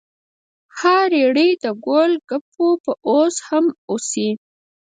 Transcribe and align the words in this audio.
ها 0.77 0.97
ریړۍ 1.11 1.51
د 1.63 1.65
ګول 1.85 2.11
ګپو 2.29 2.67
به 2.83 2.93
اوس 3.09 3.35
هم 3.47 3.65
اوسي؟ 3.89 4.29